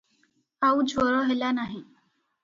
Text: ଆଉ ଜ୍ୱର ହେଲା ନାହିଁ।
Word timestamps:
ଆଉ 0.69 0.79
ଜ୍ୱର 0.91 1.19
ହେଲା 1.27 1.51
ନାହିଁ। 1.59 1.83